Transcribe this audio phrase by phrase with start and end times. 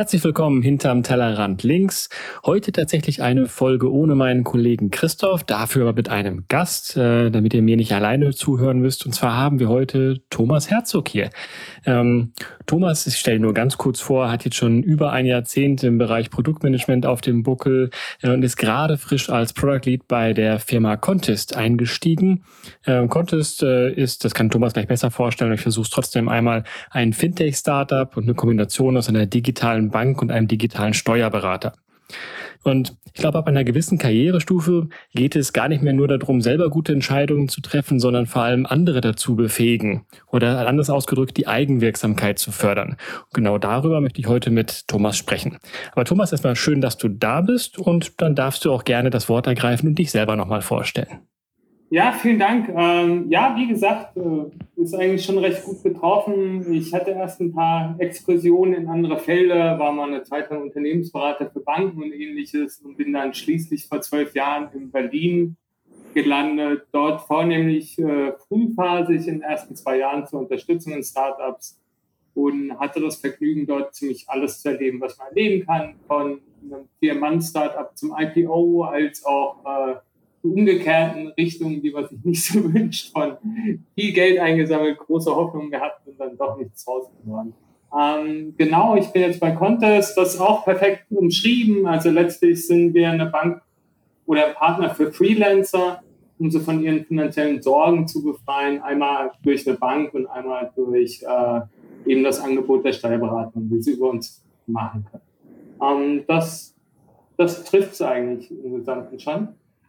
[0.00, 2.08] Herzlich willkommen hinterm Tellerrand links.
[2.46, 7.52] Heute tatsächlich eine Folge ohne meinen Kollegen Christoph, dafür aber mit einem Gast, äh, damit
[7.52, 9.04] ihr mir nicht alleine zuhören müsst.
[9.04, 11.28] Und zwar haben wir heute Thomas Herzog hier.
[11.84, 12.32] Ähm,
[12.64, 16.30] Thomas, ich stelle nur ganz kurz vor, hat jetzt schon über ein Jahrzehnt im Bereich
[16.30, 17.90] Produktmanagement auf dem Buckel
[18.22, 22.44] äh, und ist gerade frisch als Product Lead bei der Firma Contest eingestiegen.
[22.86, 26.64] Ähm, Contest äh, ist, das kann Thomas gleich besser vorstellen, ich versuche es trotzdem einmal,
[26.90, 31.74] ein Fintech-Startup und eine Kombination aus einer digitalen Bank und einem digitalen Steuerberater.
[32.62, 36.68] Und ich glaube, ab einer gewissen Karrierestufe geht es gar nicht mehr nur darum, selber
[36.68, 42.38] gute Entscheidungen zu treffen, sondern vor allem andere dazu befähigen oder anders ausgedrückt die Eigenwirksamkeit
[42.38, 42.90] zu fördern.
[42.90, 45.58] Und genau darüber möchte ich heute mit Thomas sprechen.
[45.92, 49.28] Aber Thomas, erstmal schön, dass du da bist und dann darfst du auch gerne das
[49.28, 51.20] Wort ergreifen und dich selber nochmal vorstellen.
[51.92, 52.68] Ja, vielen Dank.
[52.68, 56.72] Ähm, ja, wie gesagt, äh, ist eigentlich schon recht gut getroffen.
[56.72, 61.50] Ich hatte erst ein paar Exkursionen in andere Felder, war mal eine Zeit lang Unternehmensberater
[61.50, 65.56] für Banken und ähnliches und bin dann schließlich vor zwölf Jahren in Berlin
[66.14, 71.80] gelandet, dort vornehmlich äh, frühphasig in den ersten zwei Jahren zur Unterstützung in Startups
[72.34, 76.88] und hatte das Vergnügen, dort ziemlich alles zu erleben, was man erleben kann, von einem
[77.00, 79.94] Vier-Mann-Startup zum IPO als auch äh,
[80.42, 83.36] umgekehrten Richtungen, die man sich nicht so wünscht, von
[83.94, 87.54] viel Geld eingesammelt, große Hoffnungen gehabt und dann doch nichts rausgeworden.
[87.98, 91.86] Ähm, genau, ich bin jetzt bei Contest, das ist auch perfekt umschrieben.
[91.86, 93.62] Also letztlich sind wir eine Bank
[94.26, 96.02] oder Partner für Freelancer,
[96.38, 98.80] um sie von ihren finanziellen Sorgen zu befreien.
[98.80, 103.92] Einmal durch eine Bank und einmal durch äh, eben das Angebot der Steuerberatung, wie sie
[103.92, 105.24] über uns machen können.
[105.82, 106.70] Ähm, das
[107.40, 109.48] das trifft es eigentlich im Gesamten schon.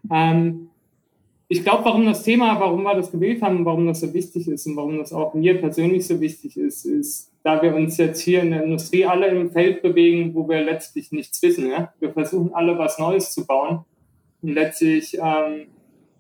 [0.10, 0.70] Ähm,
[1.52, 4.66] ich glaube, warum das Thema, warum wir das gewählt haben, warum das so wichtig ist
[4.68, 8.42] und warum das auch mir persönlich so wichtig ist, ist, da wir uns jetzt hier
[8.42, 11.70] in der Industrie alle im Feld bewegen, wo wir letztlich nichts wissen.
[11.70, 11.94] Ja?
[12.00, 13.84] Wir versuchen alle was Neues zu bauen
[14.42, 15.68] und letztlich ähm,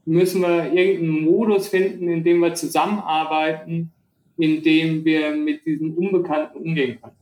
[0.03, 3.93] müssen wir irgendeinen Modus finden, in dem wir zusammenarbeiten,
[4.35, 7.15] in dem wir mit diesem Unbekannten umgehen können.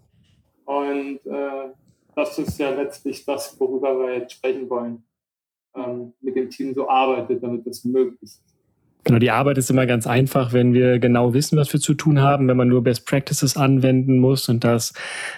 [0.66, 1.70] Und äh,
[2.16, 5.04] das ist ja letztlich das, worüber wir jetzt sprechen wollen
[5.76, 8.42] ähm, mit dem Team so arbeitet, damit das möglich ist.
[9.06, 12.22] Genau, die Arbeit ist immer ganz einfach, wenn wir genau wissen, was wir zu tun
[12.22, 14.94] haben, wenn man nur Best Practices anwenden muss und dass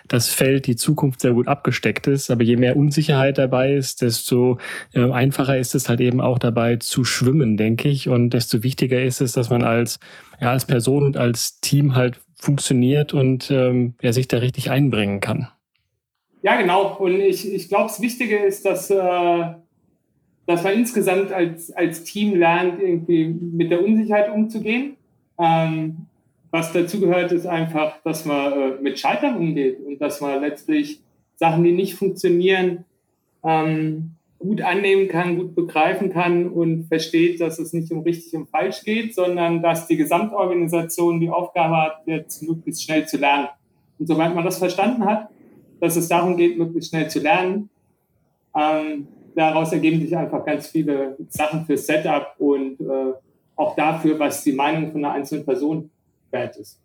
[0.07, 2.31] das Feld die Zukunft sehr gut abgesteckt ist.
[2.31, 4.57] Aber je mehr Unsicherheit dabei ist, desto
[4.93, 8.09] äh, einfacher ist es halt eben auch dabei zu schwimmen, denke ich.
[8.09, 9.99] Und desto wichtiger ist es, dass man als,
[10.41, 15.19] ja, als Person und als Team halt funktioniert und ähm, ja, sich da richtig einbringen
[15.19, 15.47] kann.
[16.41, 16.97] Ja, genau.
[16.97, 19.43] Und ich, ich glaube, das Wichtige ist, dass äh,
[20.51, 24.97] dass man insgesamt als, als Team lernt, irgendwie mit der Unsicherheit umzugehen.
[25.39, 26.07] Ähm,
[26.51, 30.99] was dazu gehört, ist einfach, dass man äh, mit Scheitern umgeht und dass man letztlich
[31.37, 32.83] Sachen, die nicht funktionieren,
[33.43, 38.49] ähm, gut annehmen kann, gut begreifen kann und versteht, dass es nicht um richtig und
[38.49, 43.47] falsch geht, sondern dass die Gesamtorganisation die Aufgabe hat, jetzt möglichst schnell zu lernen.
[43.99, 45.29] Und sobald man das verstanden hat,
[45.79, 47.69] dass es darum geht, möglichst schnell zu lernen,
[48.55, 53.13] ähm, daraus ergeben sich einfach ganz viele Sachen für Setup und äh,
[53.55, 55.91] auch dafür, was die Meinung von einer einzelnen Person
[56.31, 56.80] wert ist.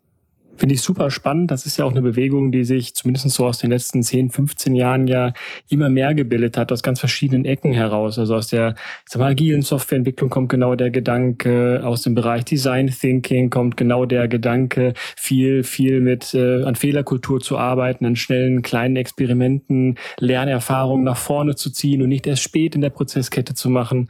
[0.56, 1.50] Finde ich super spannend.
[1.50, 4.74] Das ist ja auch eine Bewegung, die sich zumindest so aus den letzten 10, 15
[4.74, 5.32] Jahren ja
[5.68, 8.18] immer mehr gebildet hat, aus ganz verschiedenen Ecken heraus.
[8.18, 8.74] Also aus der
[9.04, 14.06] sag mal, agilen Softwareentwicklung kommt genau der Gedanke, aus dem Bereich Design Thinking kommt genau
[14.06, 21.04] der Gedanke, viel, viel mit äh, an Fehlerkultur zu arbeiten, an schnellen, kleinen Experimenten, Lernerfahrungen
[21.04, 24.08] nach vorne zu ziehen und nicht erst spät in der Prozesskette zu machen.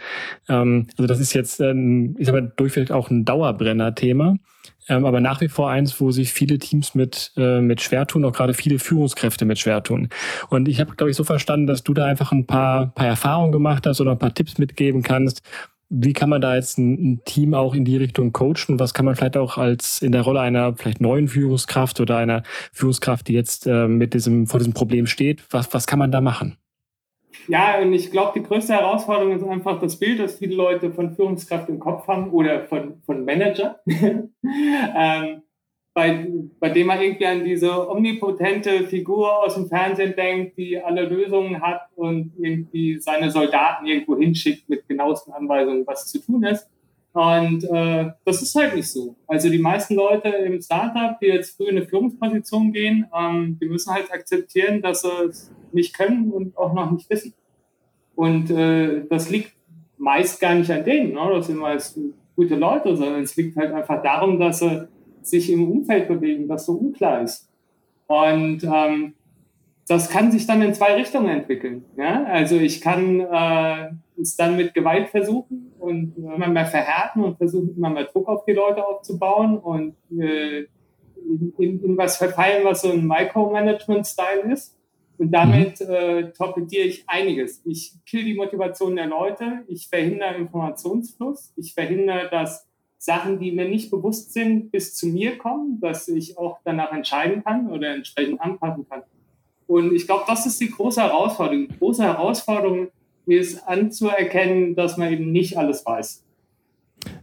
[0.48, 4.36] Ähm, also das ist jetzt, ähm, ich sag mal, durchweg auch ein Dauerbrenner-Thema
[4.88, 8.24] ähm, aber nach wie vor eins, wo sich viele Teams mit, äh, mit schwer tun,
[8.24, 10.08] auch gerade viele Führungskräfte mit schwer tun.
[10.48, 13.52] Und ich habe, glaube ich, so verstanden, dass du da einfach ein paar, paar Erfahrungen
[13.52, 15.42] gemacht hast oder ein paar Tipps mitgeben kannst.
[15.88, 18.80] Wie kann man da jetzt ein, ein Team auch in die Richtung coachen?
[18.80, 22.42] Was kann man vielleicht auch als in der Rolle einer vielleicht neuen Führungskraft oder einer
[22.72, 26.20] Führungskraft, die jetzt äh, mit diesem, vor diesem Problem steht, was, was kann man da
[26.20, 26.56] machen?
[27.48, 31.14] Ja, und ich glaube, die größte Herausforderung ist einfach das Bild, das viele Leute von
[31.14, 33.80] Führungskraft im Kopf haben oder von, von Manager.
[33.86, 35.42] ähm,
[35.96, 36.26] bei,
[36.60, 41.62] bei dem man irgendwie an diese omnipotente Figur aus dem Fernsehen denkt, die alle Lösungen
[41.62, 46.68] hat und irgendwie seine Soldaten irgendwo hinschickt mit genauesten Anweisungen, was zu tun ist.
[47.16, 49.16] Und äh, das ist halt nicht so.
[49.26, 53.64] Also die meisten Leute im Startup, die jetzt früh in eine Führungsposition gehen, ähm, die
[53.64, 57.32] müssen halt akzeptieren, dass sie es nicht können und auch noch nicht wissen.
[58.16, 59.54] Und äh, das liegt
[59.96, 61.20] meist gar nicht an denen, ne?
[61.32, 61.98] das sind meist
[62.34, 64.86] gute Leute, sondern es liegt halt einfach darum, dass sie
[65.22, 67.48] sich im Umfeld bewegen, das so unklar ist.
[68.08, 69.14] Und ähm,
[69.88, 71.86] das kann sich dann in zwei Richtungen entwickeln.
[71.96, 72.24] Ja?
[72.24, 77.76] Also ich kann äh, es dann mit Gewalt versuchen und immer mehr verhärten und versuchen,
[77.76, 80.66] immer mehr Druck auf die Leute aufzubauen und äh,
[81.16, 84.76] in, in, in was verfallen, was so ein Micromanagement-Style ist.
[85.18, 85.90] Und damit mhm.
[85.90, 87.62] äh, torpediere ich einiges.
[87.64, 92.66] Ich kill die Motivation der Leute, ich verhindere Informationsfluss, ich verhindere, dass
[92.98, 97.42] Sachen, die mir nicht bewusst sind, bis zu mir kommen, dass ich auch danach entscheiden
[97.44, 99.02] kann oder entsprechend anpassen kann.
[99.66, 101.68] Und ich glaube, das ist die große Herausforderung.
[101.68, 102.88] Die große Herausforderung
[103.34, 106.22] ist anzuerkennen, dass man eben nicht alles weiß.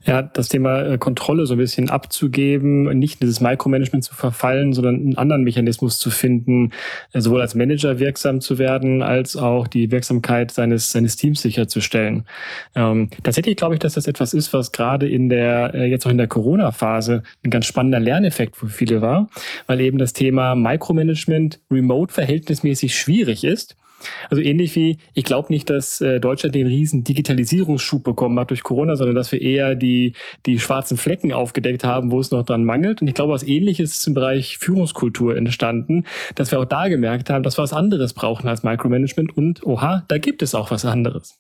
[0.05, 4.73] Ja, das Thema äh, Kontrolle so ein bisschen abzugeben, nicht in dieses Micromanagement zu verfallen,
[4.73, 6.71] sondern einen anderen Mechanismus zu finden,
[7.13, 12.25] äh, sowohl als Manager wirksam zu werden, als auch die Wirksamkeit seines, seines Teams sicherzustellen.
[12.75, 16.11] Ähm, tatsächlich glaube ich, dass das etwas ist, was gerade in der, äh, jetzt auch
[16.11, 19.29] in der Corona-Phase ein ganz spannender Lerneffekt für viele war,
[19.67, 23.75] weil eben das Thema Micromanagement remote verhältnismäßig schwierig ist
[24.29, 28.63] also ähnlich wie, ich glaube nicht, dass äh, Deutschland den riesen Digitalisierungsschub bekommen hat durch
[28.63, 30.13] Corona, sondern dass wir eher die,
[30.45, 33.01] die schwarzen Flecken aufgedeckt haben, wo es noch dran mangelt.
[33.01, 36.05] Und ich glaube, was ähnliches ist im Bereich Führungskultur entstanden,
[36.35, 40.03] dass wir auch da gemerkt haben, dass wir was anderes brauchen als Micromanagement und oha,
[40.07, 41.39] da gibt es auch was anderes.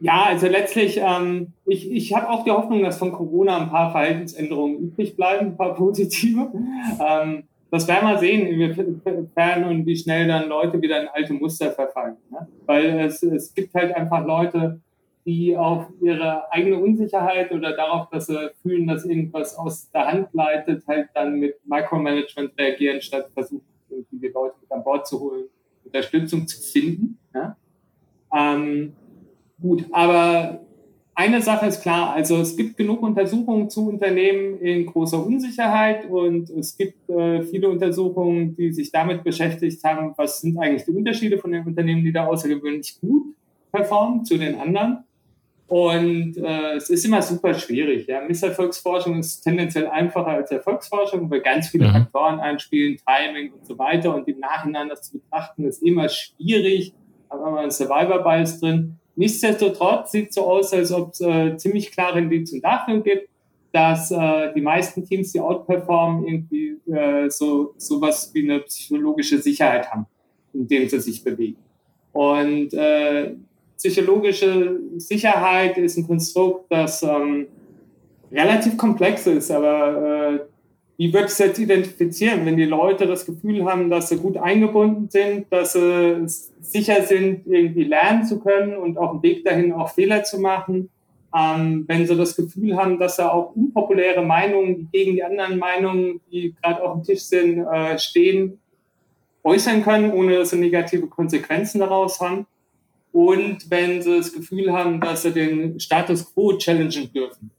[0.00, 3.90] Ja, also letztlich, ähm, ich, ich habe auch die Hoffnung, dass von Corona ein paar
[3.90, 6.52] Verhaltensänderungen übrig bleiben, ein paar positive.
[7.00, 11.70] Ähm, das werden wir sehen, inwiefern und wie schnell dann Leute wieder in alte Muster
[11.70, 12.16] verfallen.
[12.30, 12.48] Ne?
[12.66, 14.80] Weil es, es gibt halt einfach Leute,
[15.26, 20.28] die auf ihre eigene Unsicherheit oder darauf, dass sie fühlen, dass irgendwas aus der Hand
[20.32, 25.20] leitet, halt dann mit Micromanagement reagieren, statt versuchen, irgendwie die Leute mit an Bord zu
[25.20, 25.44] holen,
[25.84, 27.18] Unterstützung zu finden.
[27.34, 27.56] Ja?
[28.34, 28.94] Ähm,
[29.60, 30.60] gut, aber
[31.18, 36.48] eine Sache ist klar, also es gibt genug Untersuchungen zu Unternehmen in großer Unsicherheit und
[36.50, 41.38] es gibt äh, viele Untersuchungen, die sich damit beschäftigt haben, was sind eigentlich die Unterschiede
[41.38, 43.34] von den Unternehmen, die da außergewöhnlich gut
[43.72, 44.98] performen zu den anderen.
[45.66, 48.06] Und äh, es ist immer super schwierig.
[48.06, 48.20] Ja.
[48.20, 51.92] Misserfolgsforschung ist tendenziell einfacher als Erfolgsforschung, weil ganz viele mhm.
[51.94, 54.14] Faktoren einspielen, Timing und so weiter.
[54.14, 56.94] Und im Nachhinein das zu betrachten, ist immer schwierig.
[57.28, 59.00] Da haben wir einen Survivor-Bias drin.
[59.18, 63.28] Nichtsdestotrotz sieht es so aus, als ob es äh, ziemlich klare Indizien dafür gibt,
[63.72, 69.90] dass äh, die meisten Teams, die outperformen, irgendwie äh, so sowas wie eine psychologische Sicherheit
[69.90, 70.06] haben,
[70.54, 71.56] in dem sie sich bewegen.
[72.12, 73.34] Und äh,
[73.76, 77.48] psychologische Sicherheit ist ein Konstrukt, das ähm,
[78.30, 80.38] relativ komplex ist, aber äh,
[80.98, 85.08] wie wird es jetzt identifizieren, wenn die Leute das Gefühl haben, dass sie gut eingebunden
[85.08, 86.24] sind, dass sie
[86.60, 90.90] sicher sind, irgendwie lernen zu können und auf dem Weg dahin auch Fehler zu machen?
[91.36, 96.20] Ähm, wenn sie das Gefühl haben, dass sie auch unpopuläre Meinungen, gegen die anderen Meinungen,
[96.32, 98.58] die gerade auf dem Tisch sind, äh, stehen,
[99.44, 102.44] äußern können, ohne dass sie negative Konsequenzen daraus haben.
[103.12, 107.52] Und wenn sie das Gefühl haben, dass sie den Status quo challengen dürfen.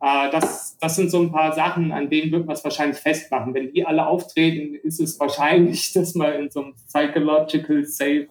[0.00, 3.54] Äh, das, das sind so ein paar Sachen, an denen wird man es wahrscheinlich festmachen.
[3.54, 8.28] Wenn die alle auftreten, ist es wahrscheinlich, dass man in so einem psychological safe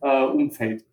[0.00, 0.84] äh, Umfeld.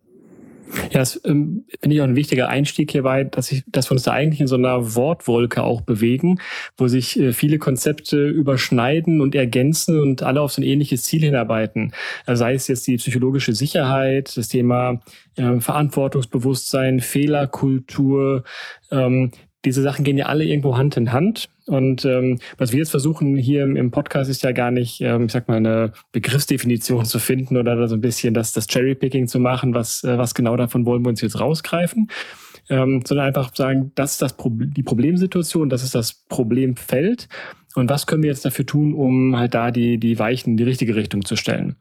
[0.90, 4.04] Ja, das ähm, finde ich auch ein wichtiger Einstieg hierbei, dass, ich, dass wir uns
[4.04, 6.40] da eigentlich in so einer Wortwolke auch bewegen,
[6.76, 11.22] wo sich äh, viele Konzepte überschneiden und ergänzen und alle auf so ein ähnliches Ziel
[11.22, 11.92] hinarbeiten.
[12.24, 15.00] Also sei es jetzt die psychologische Sicherheit, das Thema
[15.36, 18.44] äh, Verantwortungsbewusstsein, Fehlerkultur,
[18.90, 19.32] ähm,
[19.64, 21.48] diese Sachen gehen ja alle irgendwo Hand in Hand.
[21.66, 25.32] Und ähm, was wir jetzt versuchen hier im, Podcast ist ja gar nicht, ähm, ich
[25.32, 29.74] sag mal, eine Begriffsdefinition zu finden oder so ein bisschen das, das Cherrypicking zu machen,
[29.74, 32.10] was, äh, was genau davon wollen wir uns jetzt rausgreifen,
[32.68, 37.28] ähm, sondern einfach sagen, das ist das Pro die Problemsituation, das ist das Problemfeld
[37.74, 40.64] und was können wir jetzt dafür tun, um halt da die, die Weichen in die
[40.64, 41.76] richtige Richtung zu stellen?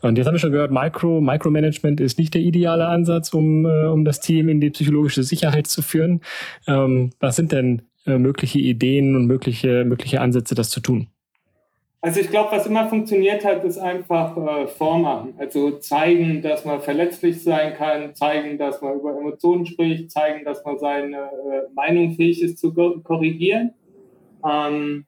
[0.00, 3.86] Und jetzt haben wir schon gehört, Micro, Micromanagement ist nicht der ideale Ansatz, um, äh,
[3.86, 6.20] um das Team in die psychologische Sicherheit zu führen.
[6.66, 11.08] Ähm, was sind denn äh, mögliche Ideen und mögliche, mögliche Ansätze, das zu tun?
[12.04, 15.32] Also ich glaube, was immer funktioniert hat, ist einfach äh, vormachen.
[15.38, 20.62] Also zeigen, dass man verletzlich sein kann, zeigen, dass man über Emotionen spricht, zeigen, dass
[20.66, 23.72] man seine äh, Meinung fähig ist zu korrigieren.
[24.46, 25.06] Ähm,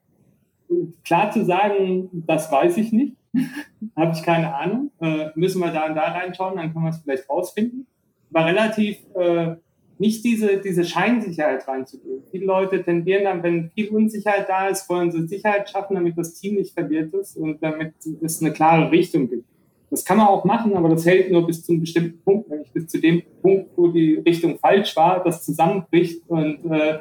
[1.05, 3.15] klar zu sagen, das weiß ich nicht,
[3.95, 4.89] habe ich keine Ahnung.
[4.99, 7.85] Äh, müssen wir da und da reinschauen, dann können wir es vielleicht rausfinden.
[8.31, 9.55] War relativ äh,
[9.99, 12.23] nicht diese, diese Scheinsicherheit reinzugeben.
[12.29, 16.35] Viele Leute tendieren dann, wenn viel Unsicherheit da ist, wollen sie Sicherheit schaffen, damit das
[16.35, 19.45] Team nicht verwirrt ist und damit es eine klare Richtung gibt.
[19.89, 22.71] Das kann man auch machen, aber das hält nur bis zu einem bestimmten Punkt, nämlich
[22.71, 26.99] bis zu dem Punkt, wo die Richtung falsch war, das zusammenbricht und äh,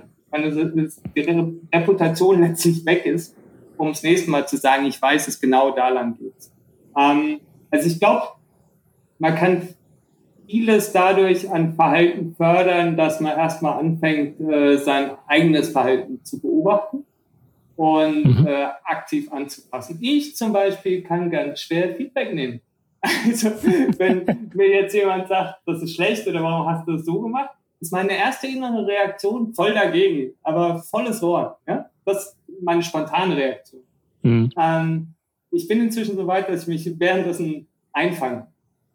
[1.16, 3.34] die Reputation letztlich weg ist,
[3.76, 6.34] um das nächste Mal zu sagen, ich weiß es genau da lang geht.
[6.96, 8.22] Ähm, also ich glaube,
[9.18, 9.68] man kann
[10.46, 17.04] vieles dadurch an Verhalten fördern, dass man erstmal anfängt, äh, sein eigenes Verhalten zu beobachten
[17.76, 18.46] und mhm.
[18.46, 19.98] äh, aktiv anzupassen.
[20.00, 22.60] Ich zum Beispiel kann ganz schwer Feedback nehmen.
[23.24, 23.50] Also
[23.98, 27.50] wenn mir jetzt jemand sagt, das ist schlecht oder warum hast du das so gemacht,
[27.78, 31.58] ist meine erste innere Reaktion voll dagegen, aber volles Rohr.
[31.68, 31.88] Ja?
[32.04, 33.82] Das ist meine spontane Reaktion.
[34.22, 34.50] Mhm.
[34.58, 35.14] Ähm,
[35.50, 38.48] ich bin inzwischen so weit, dass ich mich währenddessen einfange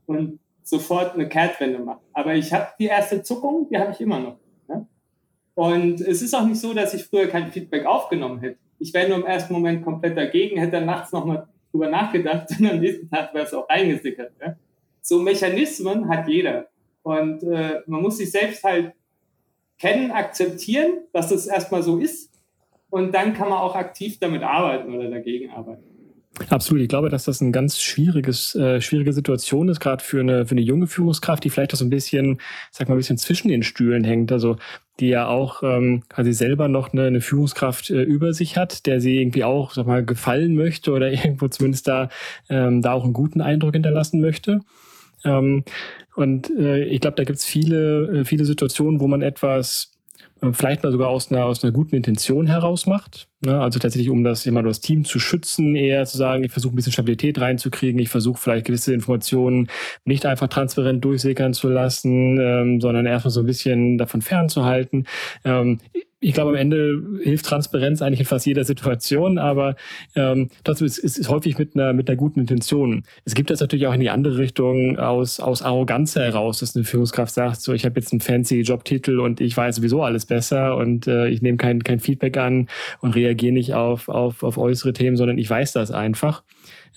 [0.07, 0.39] und
[0.71, 1.99] sofort eine Kehrtwende mache.
[2.13, 4.37] Aber ich habe die erste Zuckung, die habe ich immer noch.
[4.69, 4.87] Ja?
[5.53, 8.57] Und es ist auch nicht so, dass ich früher kein Feedback aufgenommen hätte.
[8.79, 12.65] Ich wäre nur im ersten Moment komplett dagegen, hätte dann nachts nochmal drüber nachgedacht und
[12.67, 14.31] am nächsten Tag wäre es auch reingesickert.
[14.39, 14.55] Ja?
[15.01, 16.67] So Mechanismen hat jeder.
[17.03, 18.93] Und äh, man muss sich selbst halt
[19.77, 22.31] kennen, akzeptieren, dass es erstmal so ist.
[22.89, 25.83] Und dann kann man auch aktiv damit arbeiten oder dagegen arbeiten.
[26.49, 26.81] Absolut.
[26.81, 30.51] Ich glaube, dass das eine ganz schwieriges, äh, schwierige Situation ist, gerade für eine, für
[30.51, 32.39] eine junge Führungskraft, die vielleicht auch so ein bisschen,
[32.71, 34.31] sag mal, ein bisschen zwischen den Stühlen hängt.
[34.31, 34.55] Also
[34.99, 39.01] die ja auch ähm, quasi selber noch eine, eine Führungskraft äh, über sich hat, der
[39.01, 42.09] sie irgendwie auch, sag mal, gefallen möchte oder irgendwo zumindest da,
[42.49, 44.61] ähm, da auch einen guten Eindruck hinterlassen möchte.
[45.25, 45.65] Ähm,
[46.15, 49.90] und äh, ich glaube, da gibt es viele, äh, viele Situationen, wo man etwas
[50.53, 53.27] vielleicht mal sogar aus einer, aus einer guten Intention heraus macht.
[53.45, 53.59] Ne?
[53.61, 56.75] Also tatsächlich, um das immer das Team zu schützen, eher zu sagen, ich versuche ein
[56.75, 59.67] bisschen Stabilität reinzukriegen, ich versuche vielleicht gewisse Informationen
[60.03, 65.05] nicht einfach transparent durchsickern zu lassen, ähm, sondern erstmal so ein bisschen davon fernzuhalten.
[65.45, 65.79] Ähm,
[66.23, 69.75] ich glaube, am Ende hilft Transparenz eigentlich in fast jeder Situation, aber
[70.15, 73.03] ähm, trotzdem ist es häufig mit einer, mit einer guten Intention.
[73.25, 76.85] Es gibt das natürlich auch in die andere Richtung aus, aus Arroganz heraus, dass eine
[76.85, 80.77] Führungskraft sagt, so ich habe jetzt einen fancy Jobtitel und ich weiß sowieso alles besser
[80.77, 82.67] und äh, ich nehme kein, kein Feedback an
[83.01, 86.43] und reagiere nicht auf, auf, auf äußere Themen, sondern ich weiß das einfach.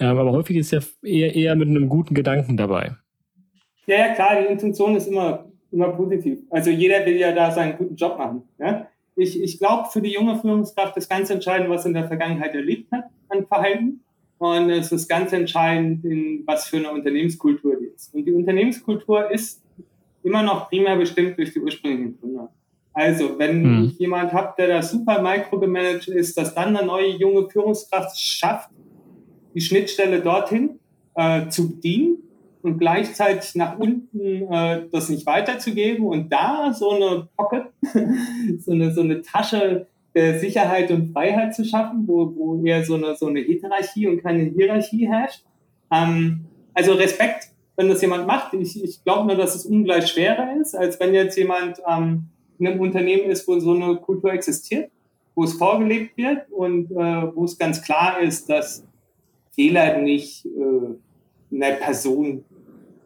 [0.00, 2.96] Ähm, aber häufig ist ja eher, eher mit einem guten Gedanken dabei.
[3.86, 6.40] Ja, ja, klar, die Intention ist immer, immer positiv.
[6.50, 8.42] Also jeder will ja da seinen guten Job machen.
[8.58, 8.86] Ja?
[9.16, 12.90] Ich, ich glaube, für die junge Führungskraft ist ganz entscheidend, was in der Vergangenheit erlebt
[12.92, 14.00] hat an Verhalten.
[14.38, 18.14] Und es ist ganz entscheidend, in was für eine Unternehmenskultur die ist.
[18.14, 19.62] Und die Unternehmenskultur ist
[20.22, 22.52] immer noch primär bestimmt durch die ursprünglichen Gründer.
[22.92, 23.84] Also, wenn mhm.
[23.86, 28.70] ich jemand habe, der da super microgemanagt ist, dass dann eine neue junge Führungskraft schafft,
[29.54, 30.78] die Schnittstelle dorthin
[31.14, 32.23] äh, zu bedienen
[32.64, 37.66] und gleichzeitig nach unten äh, das nicht weiterzugeben und da so eine Pocket,
[38.58, 42.94] so eine, so eine Tasche der Sicherheit und Freiheit zu schaffen, wo, wo eher so
[42.94, 45.44] eine, so eine Heterarchie und keine Hierarchie herrscht.
[45.92, 48.54] Ähm, also Respekt, wenn das jemand macht.
[48.54, 52.28] Ich, ich glaube nur, dass es ungleich schwerer ist, als wenn jetzt jemand ähm,
[52.58, 54.90] in einem Unternehmen ist, wo so eine Kultur existiert,
[55.34, 58.86] wo es vorgelebt wird und äh, wo es ganz klar ist, dass
[59.52, 62.44] Fehler nicht äh, einer Person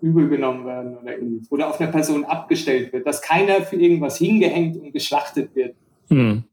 [0.00, 1.50] übel genommen werden oder ähnliches.
[1.50, 5.74] Oder auf eine Person abgestellt wird, dass keiner für irgendwas hingehängt und geschlachtet wird.
[6.08, 6.44] Hm.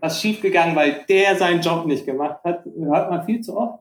[0.00, 3.80] Das ist schiefgegangen, weil der seinen Job nicht gemacht hat, hört man viel zu oft.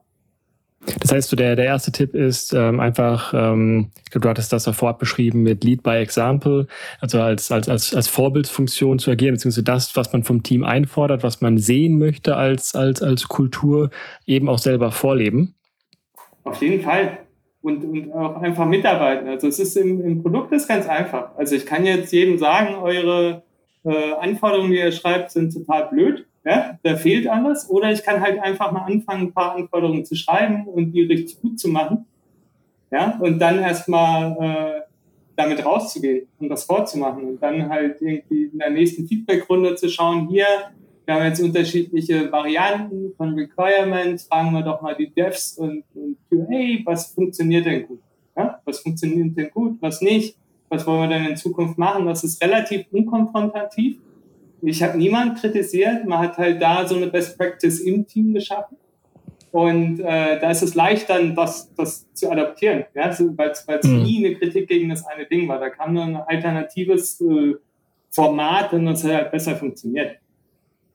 [1.00, 4.54] Das heißt, so der, der erste Tipp ist ähm, einfach, ähm, ich glaube, du hattest
[4.54, 6.68] das davor beschrieben mit Lead by Example,
[7.02, 11.24] also als, als, als, als Vorbildfunktion zu agieren, beziehungsweise das, was man vom Team einfordert,
[11.24, 13.90] was man sehen möchte als, als, als Kultur,
[14.26, 15.56] eben auch selber vorleben.
[16.44, 17.18] Auf jeden Fall
[17.68, 19.28] und, und auch einfach mitarbeiten.
[19.28, 21.36] Also es ist im, im Produkt ist ganz einfach.
[21.36, 23.44] Also ich kann jetzt jedem sagen, eure
[23.84, 26.26] äh, Anforderungen, die ihr schreibt, sind total blöd.
[26.46, 26.80] Ja?
[26.82, 27.70] Da fehlt alles.
[27.70, 31.42] Oder ich kann halt einfach mal anfangen, ein paar Anforderungen zu schreiben und die richtig
[31.42, 32.06] gut zu machen.
[32.90, 34.82] Ja, und dann erstmal äh,
[35.36, 40.30] damit rauszugehen und das vorzumachen und dann halt irgendwie in der nächsten Feedback-Runde zu schauen,
[40.30, 40.46] hier,
[41.08, 44.26] wir haben jetzt unterschiedliche Varianten von Requirements.
[44.26, 48.02] Fragen wir doch mal die Devs und, und QA, was funktioniert denn gut?
[48.36, 48.60] Ja?
[48.66, 50.36] Was funktioniert denn gut, was nicht?
[50.68, 52.06] Was wollen wir denn in Zukunft machen?
[52.08, 54.00] Das ist relativ unkonfrontativ.
[54.62, 56.06] Ich habe niemand kritisiert.
[56.06, 58.76] Man hat halt da so eine Best Practice im Team geschaffen.
[59.52, 63.18] Und äh, da ist es leicht, dann das, das zu adaptieren, ja?
[63.38, 64.04] weil es mhm.
[64.04, 65.58] nie eine Kritik gegen das eine Ding war.
[65.58, 67.56] Da kam nur ein alternatives äh,
[68.10, 70.18] Format und das hat halt besser funktioniert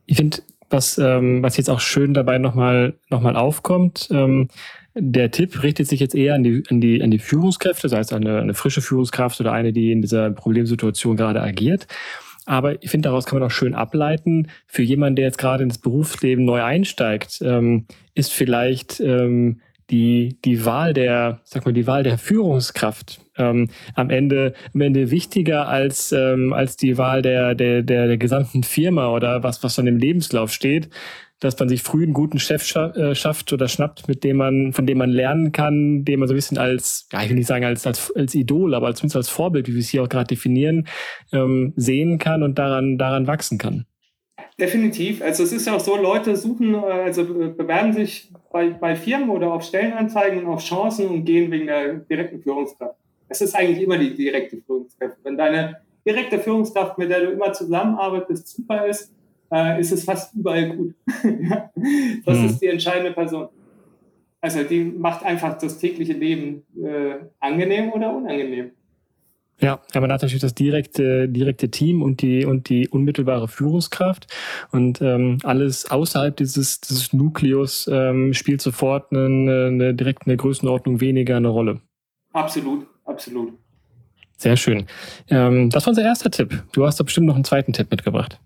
[0.07, 0.39] ich finde,
[0.71, 4.09] was, ähm, was jetzt auch schön dabei nochmal noch mal aufkommt.
[4.11, 4.49] Ähm,
[4.95, 8.13] der Tipp richtet sich jetzt eher an die, an die, an die Führungskräfte, sei es
[8.13, 11.87] eine, eine frische Führungskraft oder eine, die in dieser Problemsituation gerade agiert.
[12.45, 15.79] Aber ich finde, daraus kann man auch schön ableiten, für jemanden, der jetzt gerade ins
[15.79, 22.03] Berufsleben neu einsteigt, ähm, ist vielleicht ähm, die, die Wahl der, sag mal, die Wahl
[22.03, 27.83] der Führungskraft ähm, am Ende, am Ende wichtiger als, ähm, als die Wahl der, der,
[27.83, 30.89] der, der gesamten Firma oder was, was von dem Lebenslauf steht
[31.43, 34.87] dass man sich früh einen guten Chef äh, schafft oder schnappt, mit dem man, von
[34.87, 37.65] dem man lernen kann, den man so ein bisschen als, ja, ich will nicht sagen
[37.65, 40.87] als, als, als Idol, aber zumindest als Vorbild, wie wir es hier auch gerade definieren,
[41.33, 43.87] ähm, sehen kann und daran, daran wachsen kann.
[44.61, 45.23] Definitiv.
[45.23, 49.31] Also es ist ja auch so, Leute suchen, äh, also bewerben sich bei, bei Firmen
[49.31, 53.02] oder auf Stellenanzeigen und auf Chancen und gehen wegen der direkten Führungskraft.
[53.33, 55.17] Es ist eigentlich immer die direkte Führungskraft.
[55.25, 59.11] Wenn deine direkte Führungskraft, mit der du immer zusammenarbeitest, super ist,
[59.51, 60.95] äh, ist es fast überall gut.
[62.27, 62.47] das mhm.
[62.47, 63.49] ist die entscheidende Person.
[64.43, 68.73] Also die macht einfach das tägliche Leben äh, angenehm oder unangenehm.
[69.61, 74.27] Ja, aber man hat natürlich das direkte, direkte Team und die, und die unmittelbare Führungskraft.
[74.73, 81.01] Und ähm, alles außerhalb dieses, dieses Nukleus ähm, spielt sofort eine, eine, direkt eine Größenordnung
[81.01, 81.81] weniger eine Rolle.
[82.33, 83.53] Absolut, absolut.
[84.37, 84.87] Sehr schön.
[85.31, 86.65] Ähm, das war unser erster Tipp.
[86.73, 88.41] Du hast da bestimmt noch einen zweiten Tipp mitgebracht.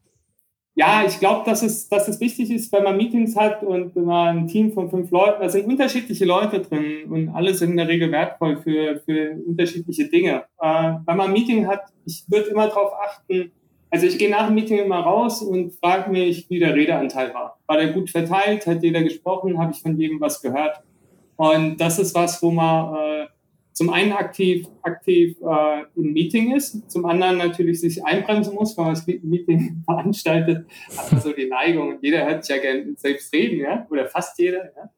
[0.78, 4.04] Ja, ich glaube, dass es, dass es wichtig ist, wenn man Meetings hat und wenn
[4.04, 7.76] man ein Team von fünf Leuten, da sind unterschiedliche Leute drin und alle sind in
[7.78, 10.44] der Regel wertvoll für, für unterschiedliche Dinge.
[10.60, 13.52] Äh, wenn man ein Meeting hat, ich würde immer darauf achten,
[13.90, 17.58] also ich gehe nach dem Meeting immer raus und frage mich, wie der Redeanteil war.
[17.66, 18.66] War der gut verteilt?
[18.66, 19.58] Hat jeder gesprochen?
[19.58, 20.82] Habe ich von jedem was gehört?
[21.36, 23.26] Und das ist was, wo man äh,
[23.76, 28.84] zum einen aktiv, aktiv äh, im Meeting ist, zum anderen natürlich sich einbremsen muss, wenn
[28.86, 30.66] man das Meeting veranstaltet,
[30.96, 34.06] hat man so die Neigung, und jeder hört sich ja gerne selbst reden, ja, oder
[34.06, 34.90] fast jeder, ja,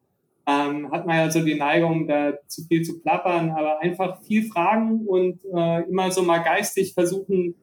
[0.47, 4.45] ähm, hat man ja so die Neigung, da zu viel zu plappern, aber einfach viel
[4.45, 7.57] fragen und äh, immer so mal geistig versuchen,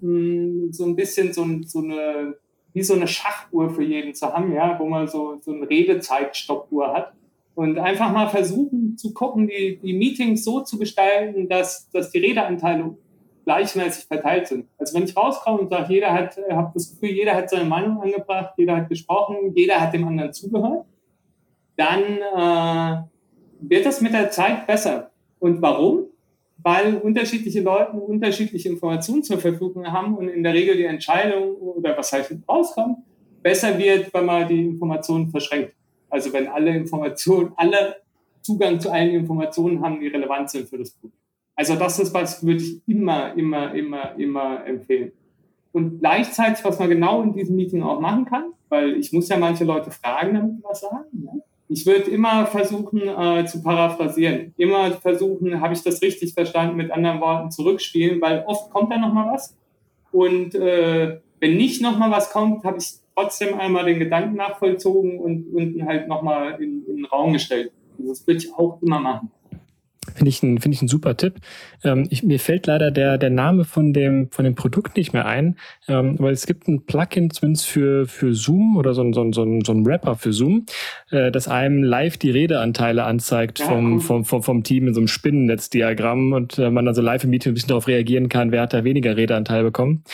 [0.00, 2.34] mh, hm, so ein bisschen so, so eine,
[2.72, 6.94] wie so eine Schachuhr für jeden zu haben, ja, wo man so, so eine Redezeitstoppuhr
[6.94, 7.12] hat
[7.56, 12.18] und einfach mal versuchen zu gucken, die, die Meetings so zu gestalten, dass, dass die
[12.18, 12.94] Redeanteile
[13.46, 14.66] gleichmäßig verteilt sind.
[14.76, 18.02] Also wenn ich rauskomme und sage, jeder hat, habe das Gefühl, jeder hat seine Meinung
[18.02, 20.84] angebracht, jeder hat gesprochen, jeder hat dem anderen zugehört,
[21.76, 23.02] dann äh,
[23.60, 25.10] wird das mit der Zeit besser.
[25.38, 26.08] Und warum?
[26.58, 31.96] Weil unterschiedliche Leute unterschiedliche Informationen zur Verfügung haben und in der Regel die Entscheidung oder
[31.96, 32.98] was halt rauskommt,
[33.42, 35.72] besser wird, wenn man die Informationen verschränkt.
[36.16, 37.96] Also wenn alle Informationen, alle
[38.40, 41.18] Zugang zu allen Informationen haben, die relevant sind für das Produkt.
[41.54, 45.12] Also das ist was, würde ich immer, immer, immer, immer empfehlen.
[45.72, 49.36] Und gleichzeitig, was man genau in diesem Meeting auch machen kann, weil ich muss ja
[49.36, 51.04] manche Leute fragen, damit was sagen.
[51.12, 51.42] Ne?
[51.68, 54.54] Ich würde immer versuchen äh, zu paraphrasieren.
[54.56, 58.96] Immer versuchen, habe ich das richtig verstanden, mit anderen Worten zurückspielen, weil oft kommt da
[58.96, 59.54] nochmal was.
[60.12, 65.54] Und äh, wenn nicht nochmal was kommt, habe ich trotzdem einmal den Gedanken nachvollzogen und,
[65.54, 67.72] und halt nochmal in, in den Raum gestellt.
[67.98, 69.30] Also das würde ich auch immer machen.
[70.14, 71.36] Finde ich, ein, finde ich ein super Tipp.
[71.84, 75.26] Ähm, ich, mir fällt leider der, der Name von dem, von dem Produkt nicht mehr
[75.26, 75.56] ein,
[75.88, 79.32] ähm, aber es gibt ein Plugin zumindest für, für Zoom oder so ein, so ein,
[79.32, 80.66] so ein, so ein Rapper für Zoom,
[81.10, 84.00] äh, das einem live die Redeanteile anzeigt ja, vom, cool.
[84.00, 87.52] vom, vom, vom Team in so einem Spinnennetzdiagramm und äh, man also live im Meeting
[87.52, 90.04] ein bisschen darauf reagieren kann, wer hat da weniger Redeanteil bekommen.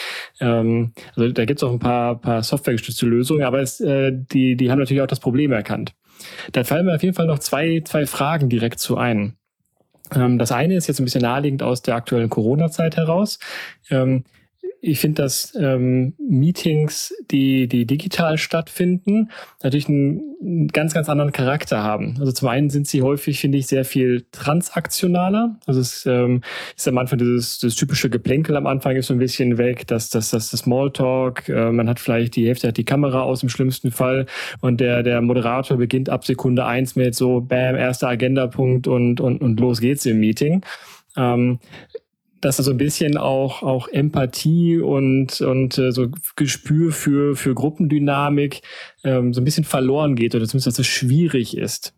[0.40, 4.56] Ähm, also da gibt es auch ein paar, paar softwaregestützte Lösungen, aber es, äh, die,
[4.56, 5.94] die haben natürlich auch das Problem erkannt.
[6.52, 9.36] Da fallen mir auf jeden Fall noch zwei, zwei Fragen direkt zu ein.
[10.14, 13.38] Ähm, das eine ist jetzt ein bisschen naheliegend aus der aktuellen Corona-Zeit heraus.
[14.84, 19.30] Ich finde, dass ähm, Meetings, die, die digital stattfinden,
[19.62, 22.16] natürlich einen ganz, ganz anderen Charakter haben.
[22.18, 25.56] Also zum einen sind sie häufig, finde ich, sehr viel transaktionaler.
[25.66, 26.42] Also es ähm,
[26.76, 30.10] ist am Anfang dieses, das typische Geplänkel am Anfang ist so ein bisschen weg, dass
[30.10, 33.50] das, das, das Smalltalk, äh, man hat vielleicht die Hälfte hat die Kamera aus im
[33.50, 34.26] schlimmsten Fall
[34.62, 39.40] und der, der Moderator beginnt ab Sekunde eins mit so, bam, erster Agendapunkt und, und,
[39.40, 40.64] und los geht's im Meeting.
[41.16, 41.60] Ähm,
[42.42, 47.54] dass da so ein bisschen auch, auch Empathie und, und äh, so Gespür für, für
[47.54, 48.60] Gruppendynamik
[49.04, 51.94] ähm, so ein bisschen verloren geht oder zumindest, dass es schwierig ist.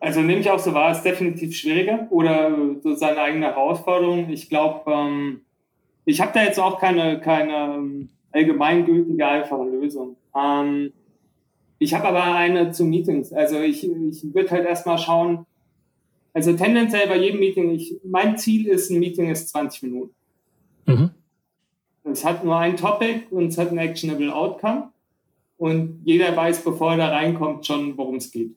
[0.00, 4.30] Also nehme ich auch so wahr, ist definitiv schwieriger oder so seine eigene Herausforderung.
[4.30, 5.40] Ich glaube, ähm,
[6.04, 10.16] ich habe da jetzt auch keine, keine ähm, allgemeingültige, einfache Lösung.
[10.36, 10.92] Ähm,
[11.80, 13.32] ich habe aber eine zu Meetings.
[13.32, 15.46] Also ich, ich würde halt erstmal schauen,
[16.38, 20.14] also tendenziell bei jedem Meeting, ich, mein Ziel ist, ein Meeting ist 20 Minuten.
[20.86, 21.10] Mhm.
[22.04, 24.92] Es hat nur ein Topic und es hat ein actionable Outcome.
[25.56, 28.54] und jeder weiß, bevor er da reinkommt, schon, worum es geht.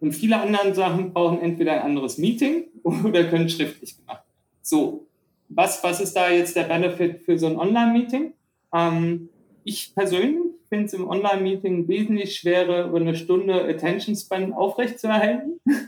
[0.00, 4.58] Und viele andere Sachen brauchen entweder ein anderes Meeting oder können schriftlich gemacht werden.
[4.62, 5.06] So,
[5.48, 8.32] was, was ist da jetzt der Benefit für so ein Online-Meeting?
[8.74, 9.28] Ähm,
[9.62, 10.36] ich persönlich
[10.68, 15.60] finde es im Online-Meeting wesentlich schwerer, über eine Stunde Attention Span aufrechtzuerhalten,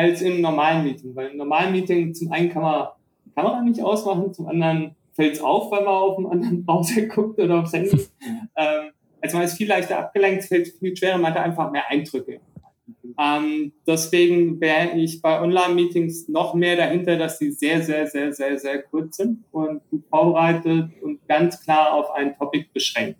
[0.00, 1.14] als im normalen Meeting.
[1.14, 2.88] Weil im normalen Meeting zum einen kann man
[3.24, 7.02] die Kamera nicht ausmachen, zum anderen fällt es auf, wenn man auf einen anderen Browser
[7.02, 7.90] guckt oder aufs Handy.
[8.56, 11.88] ähm, also man ist viel leichter abgelenkt, es fällt viel schwerer, man hat einfach mehr
[11.88, 12.40] Eindrücke.
[13.18, 18.58] Ähm, deswegen wäre ich bei Online-Meetings noch mehr dahinter, dass sie sehr, sehr, sehr, sehr,
[18.58, 23.18] sehr kurz sind und gut vorbereitet und ganz klar auf ein Topic beschränkt.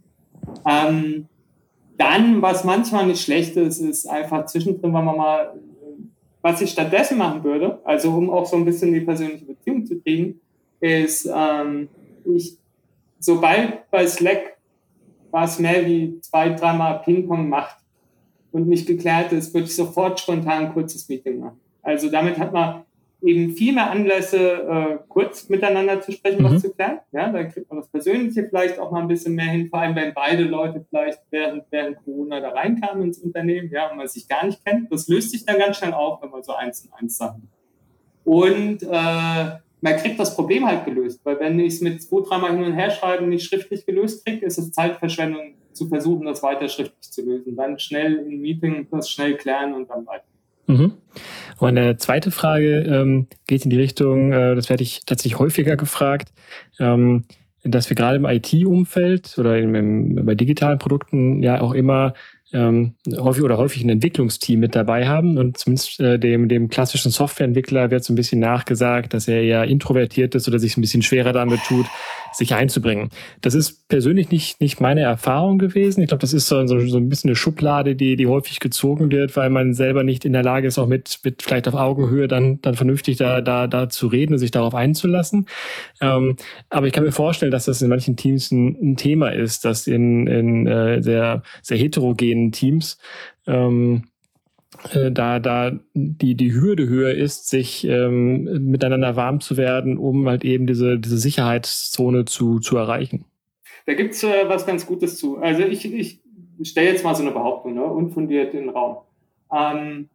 [0.66, 1.27] Ähm,
[1.99, 5.61] dann, was manchmal nicht schlecht ist, ist einfach zwischendrin, wenn man mal,
[6.42, 10.00] was ich stattdessen machen würde, also um auch so ein bisschen die persönliche Beziehung zu
[10.00, 10.40] kriegen,
[10.81, 11.88] ist, ähm,
[12.24, 12.57] ich,
[13.18, 14.57] sobald bei Slack
[15.31, 17.81] was mehr wie zwei, dreimal Ping-Pong macht,
[18.53, 21.61] und nicht geklärt ist, würde ich sofort spontan ein kurzes Meeting machen.
[21.83, 22.83] Also damit hat man
[23.23, 26.55] eben viel mehr Anlässe, äh, kurz miteinander zu sprechen, mhm.
[26.55, 27.01] was zu klären.
[27.13, 29.95] Ja, da kriegt man das Persönliche vielleicht auch mal ein bisschen mehr hin, vor allem
[29.95, 34.29] wenn beide Leute vielleicht während, während Corona da reinkamen ins Unternehmen, ja, und man sich
[34.29, 34.93] gar nicht kennt.
[34.93, 37.41] Das löst sich dann ganz schnell auf, wenn man so eins und eins sagt.
[38.25, 42.53] Und äh, man kriegt das Problem halt gelöst, weil wenn ich es mit zwei, dreimal
[42.53, 46.69] hin und her schreiben nicht schriftlich gelöst kriege, ist es Zeitverschwendung zu versuchen, das weiter
[46.69, 47.57] schriftlich zu lösen.
[47.57, 50.25] Dann schnell im Meeting das schnell klären und dann weiter.
[50.71, 50.93] Mhm.
[51.59, 55.77] Und eine zweite Frage ähm, geht in die Richtung, äh, das werde ich tatsächlich häufiger
[55.77, 56.33] gefragt,
[56.79, 57.25] ähm,
[57.63, 62.15] dass wir gerade im IT-Umfeld oder im, im, bei digitalen Produkten ja auch immer
[62.53, 67.11] ähm, häufig oder häufig ein Entwicklungsteam mit dabei haben und zumindest äh, dem, dem klassischen
[67.11, 71.03] Softwareentwickler wird so ein bisschen nachgesagt, dass er eher introvertiert ist oder sich ein bisschen
[71.03, 71.87] schwerer damit tut,
[72.33, 73.11] sich einzubringen.
[73.41, 76.01] Das ist persönlich nicht, nicht meine Erfahrung gewesen.
[76.01, 79.11] Ich glaube, das ist so, so, so ein bisschen eine Schublade, die, die häufig gezogen
[79.11, 82.29] wird, weil man selber nicht in der Lage ist, auch mit, mit vielleicht auf Augenhöhe
[82.29, 85.47] dann, dann vernünftig da, da, da zu reden und sich darauf einzulassen.
[86.01, 86.37] Ähm,
[86.69, 89.87] aber ich kann mir vorstellen, dass das in manchen Teams ein, ein Thema ist, dass
[89.87, 92.98] in, in äh, sehr, sehr heterogenen Teams
[93.46, 94.05] ähm,
[94.92, 100.29] äh, da, da die, die Hürde höher ist, sich ähm, miteinander warm zu werden, um
[100.29, 103.24] halt eben diese, diese Sicherheitszone zu, zu erreichen.
[103.87, 105.38] Da gibt es äh, was ganz Gutes zu.
[105.38, 106.20] Also ich, ich
[106.62, 108.98] stelle jetzt mal so eine Behauptung, ne, unfundiert in den Raum.
[109.53, 110.09] Ähm,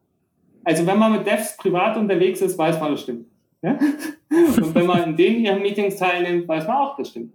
[0.63, 3.27] also wenn man mit Devs privat unterwegs ist, weiß man, das stimmt.
[3.61, 3.77] Ja?
[4.29, 7.33] Und wenn man in denen ihren Meetings teilnimmt, weiß man auch, das stimmt.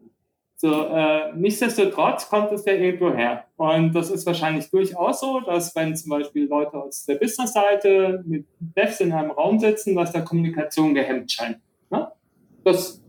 [0.62, 3.46] So, äh, nichtsdestotrotz kommt es ja irgendwo her.
[3.56, 8.44] Und das ist wahrscheinlich durchaus so, dass wenn zum Beispiel Leute aus der Business-Seite mit
[8.58, 11.60] Devs in einem Raum sitzen, dass da Kommunikation gehemmt scheint.
[11.88, 12.12] Ne?
[12.62, 13.02] Das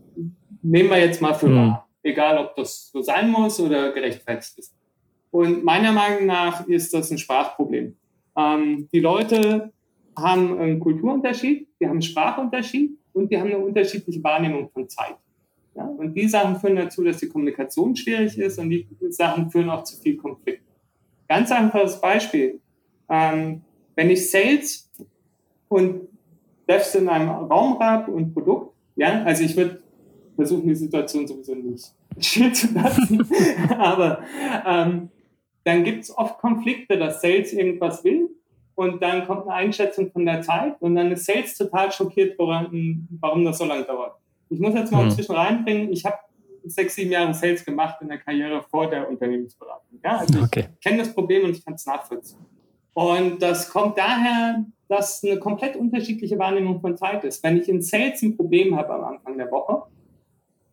[0.62, 1.56] nehmen wir jetzt mal für mhm.
[1.56, 1.88] wahr.
[2.02, 4.74] Egal, ob das so sein muss oder gerechtfertigt ist.
[5.30, 7.94] Und meiner Meinung nach ist das ein Sprachproblem.
[8.34, 9.74] Ähm, die Leute
[10.16, 15.16] haben einen Kulturunterschied, die haben einen Sprachunterschied und die haben eine unterschiedliche Wahrnehmung von Zeit.
[15.74, 15.84] Ja?
[15.84, 19.84] Und die Sachen führen dazu, dass die Kommunikation schwierig ist und die Sachen führen auch
[19.84, 20.62] zu viel Konflikt.
[21.28, 22.60] Ganz einfaches Beispiel.
[23.08, 23.62] Ähm,
[23.94, 24.90] wenn ich Sales
[25.68, 26.08] und
[26.68, 29.82] Devs in einem Raum habe und Produkt, ja, also ich würde
[30.36, 33.26] versuchen, die Situation sowieso nicht schön zu lassen,
[33.78, 34.20] aber
[34.66, 35.08] ähm,
[35.64, 38.28] dann gibt es oft Konflikte, dass Sales irgendwas will
[38.74, 43.08] und dann kommt eine Einschätzung von der Zeit und dann ist Sales total schockiert, woran,
[43.20, 44.16] warum das so lange dauert.
[44.52, 45.10] Ich muss jetzt mal mhm.
[45.10, 46.16] zwischen reinbringen, ich habe
[46.64, 49.98] sechs, sieben Jahre Sales gemacht in der Karriere vor der Unternehmensberatung.
[50.04, 50.68] Ja, also okay.
[50.74, 52.38] ich kenne das Problem und ich kann es nachvollziehen.
[52.94, 57.42] Und das kommt daher, dass eine komplett unterschiedliche Wahrnehmung von Zeit ist.
[57.42, 59.84] Wenn ich in Sales ein Problem habe am Anfang der Woche,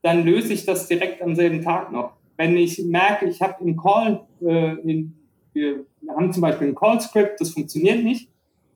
[0.02, 2.14] dann löse ich das direkt am selben Tag noch.
[2.38, 5.16] Wenn ich merke, ich habe einen Call, äh, in,
[5.54, 8.30] wir haben zum Beispiel ein Call-Script, das funktioniert nicht,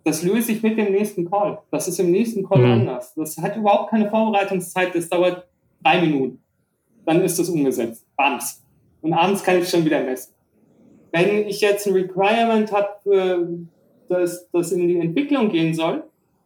[0.03, 1.59] das löse ich mit dem nächsten Call.
[1.71, 2.71] Das ist im nächsten Call mhm.
[2.71, 3.13] anders.
[3.15, 5.47] Das hat überhaupt keine Vorbereitungszeit, das dauert
[5.83, 6.39] drei Minuten.
[7.05, 8.05] Dann ist das umgesetzt.
[8.15, 8.63] Bams.
[9.01, 10.33] Und abends kann ich schon wieder messen.
[11.11, 13.67] Wenn ich jetzt ein Requirement habe,
[14.09, 16.03] dass das in die Entwicklung gehen soll,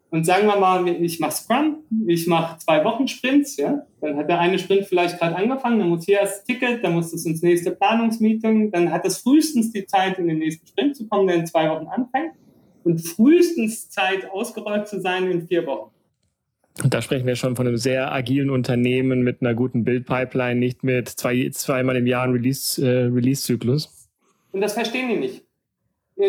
[0.09, 4.29] und sagen wir mal, ich mache Scrum, ich mache zwei Wochen Sprints, ja, dann hat
[4.29, 7.41] der eine Sprint vielleicht gerade angefangen, dann muss hier das Ticket, dann muss das ins
[7.41, 11.35] nächste Planungsmeeting, dann hat es frühestens die Zeit, in den nächsten Sprint zu kommen, der
[11.35, 12.26] in zwei Wochen anfängt
[12.87, 15.91] und frühestens Zeit, ausgerollt zu sein in vier Wochen.
[16.83, 20.83] Und da sprechen wir schon von einem sehr agilen Unternehmen mit einer guten Build-Pipeline, nicht
[20.83, 22.79] mit zwei, zweimal im Jahr äh, Release-Zyklus.
[22.79, 23.87] Äh, Release
[24.51, 25.43] und das verstehen die nicht.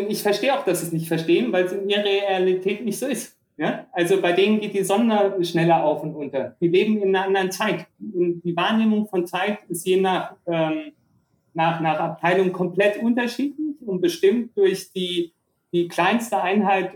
[0.08, 3.06] Ich verstehe auch, dass sie es nicht verstehen, weil es in ihrer Realität nicht so
[3.06, 3.36] ist.
[3.56, 3.86] Ja?
[3.92, 6.56] Also bei denen geht die Sonne schneller auf und unter.
[6.60, 7.86] Die leben in einer anderen Zeit.
[7.98, 10.92] Und die Wahrnehmung von Zeit ist je nach ähm,
[11.58, 15.32] nach, nach Abteilung komplett unterschiedlich und bestimmt durch die,
[15.72, 16.92] die kleinste Einheit,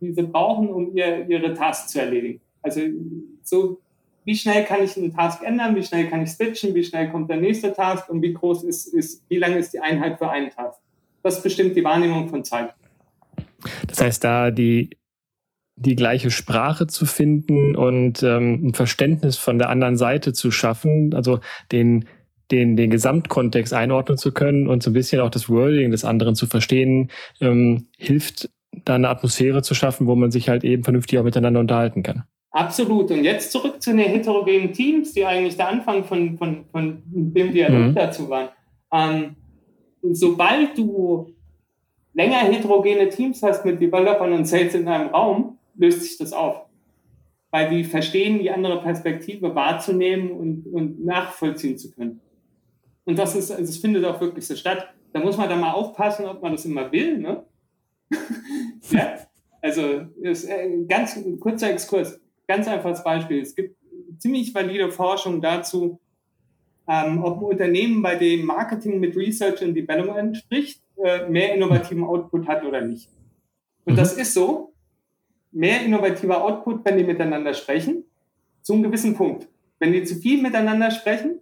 [0.00, 2.40] die sie brauchen, um ihr, ihre Tasks zu erledigen.
[2.62, 2.80] Also
[3.42, 3.80] so,
[4.24, 7.30] wie schnell kann ich einen Task ändern, wie schnell kann ich switchen, wie schnell kommt
[7.30, 10.50] der nächste Task und wie groß ist, ist wie lang ist die Einheit für einen
[10.50, 10.78] Task.
[11.22, 12.74] Das bestimmt die Wahrnehmung von Zeit.
[13.86, 14.90] Das heißt, da die,
[15.76, 21.14] die gleiche Sprache zu finden und ähm, ein Verständnis von der anderen Seite zu schaffen,
[21.14, 21.40] also
[21.72, 22.06] den,
[22.50, 26.34] den, den Gesamtkontext einordnen zu können und so ein bisschen auch das Wording des anderen
[26.34, 27.10] zu verstehen,
[27.40, 28.50] ähm, hilft
[28.84, 32.24] da eine Atmosphäre zu schaffen, wo man sich halt eben vernünftig auch miteinander unterhalten kann.
[32.52, 33.10] Absolut.
[33.10, 37.52] Und jetzt zurück zu den heterogenen Teams, die eigentlich der Anfang von, von, von dem
[37.52, 37.94] Dialog mhm.
[37.94, 38.48] dazu waren.
[38.92, 39.36] Ähm,
[40.02, 41.32] sobald du
[42.12, 46.66] länger heterogene Teams hast mit Developern und Sales in einem Raum, löst sich das auf.
[47.52, 52.20] Weil die verstehen, die andere Perspektive wahrzunehmen und, und nachvollziehen zu können.
[53.04, 54.88] Und das ist, also es findet auch wirklich so statt.
[55.12, 57.18] Da muss man dann mal aufpassen, ob man das immer will.
[57.18, 57.44] Ne?
[58.90, 59.18] ja,
[59.62, 63.40] also ist ein ganz ein kurzer Exkurs, ganz einfaches Beispiel.
[63.40, 63.76] Es gibt
[64.18, 66.00] ziemlich valide Forschung dazu,
[66.88, 72.04] ähm, ob ein Unternehmen, bei dem Marketing mit Research and Development spricht, äh, mehr innovativen
[72.04, 73.08] Output hat oder nicht.
[73.84, 73.96] Und mhm.
[73.96, 74.72] das ist so,
[75.52, 78.04] mehr innovativer Output, wenn die miteinander sprechen,
[78.62, 79.48] zu einem gewissen Punkt.
[79.78, 81.40] Wenn die zu viel miteinander sprechen,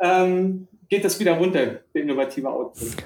[0.00, 2.96] ähm, geht das wieder runter, der innovative Output.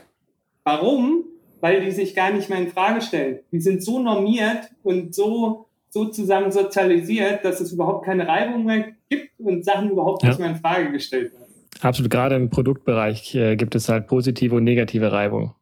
[0.64, 1.24] Warum?
[1.60, 3.40] Weil die sich gar nicht mehr in Frage stellen.
[3.52, 8.92] Die sind so normiert und so, so zusammen sozialisiert, dass es überhaupt keine Reibung mehr
[9.08, 10.30] gibt und Sachen überhaupt ja.
[10.30, 11.52] nicht mehr in Frage gestellt werden.
[11.80, 12.10] Absolut.
[12.10, 15.54] Gerade im Produktbereich äh, gibt es halt positive und negative Reibung.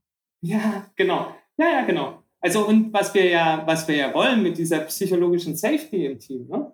[0.42, 1.34] Ja, genau.
[1.58, 2.22] Ja, ja, genau.
[2.40, 6.46] Also und was wir ja, was wir ja wollen mit dieser psychologischen Safety im Team,
[6.48, 6.72] ne?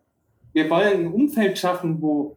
[0.52, 2.36] wir wollen ein Umfeld schaffen, wo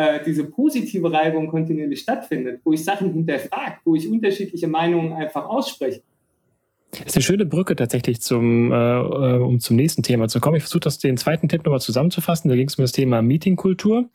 [0.00, 5.44] äh, diese positive Reibung kontinuierlich stattfindet, wo ich Sachen hinterfrage, wo ich unterschiedliche Meinungen einfach
[5.44, 6.00] ausspreche.
[6.92, 10.56] Das ist eine schöne Brücke tatsächlich zum, äh, äh um zum nächsten Thema zu kommen.
[10.56, 12.48] Ich versuche das den zweiten Tipp nochmal zusammenzufassen.
[12.48, 14.08] Da ging es um das Thema Meetingkultur.